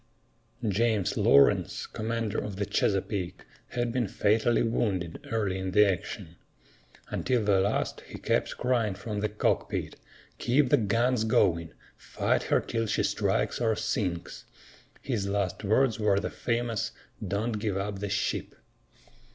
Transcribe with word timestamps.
James 0.67 1.15
Lawrence, 1.15 1.85
commander 1.85 2.39
of 2.39 2.55
the 2.55 2.65
Chesapeake, 2.65 3.45
had 3.67 3.91
been 3.91 4.07
fatally 4.07 4.63
wounded 4.63 5.23
early 5.31 5.59
in 5.59 5.69
the 5.73 5.85
action. 5.85 6.37
Until 7.11 7.43
the 7.45 7.59
last, 7.59 8.01
he 8.07 8.17
kept 8.17 8.57
crying 8.57 8.95
from 8.95 9.19
the 9.19 9.29
cockpit, 9.29 9.97
"Keep 10.39 10.69
the 10.69 10.77
guns 10.77 11.23
going! 11.23 11.73
Fight 11.97 12.41
her 12.49 12.61
till 12.61 12.87
she 12.87 13.03
strikes 13.03 13.61
or 13.61 13.75
sinks!" 13.75 14.45
His 15.03 15.29
last 15.29 15.63
words 15.63 15.99
were 15.99 16.19
the 16.19 16.31
famous, 16.31 16.93
"Don't 17.25 17.59
give 17.59 17.77
up 17.77 17.99
the 17.99 18.09
ship!" 18.09 18.55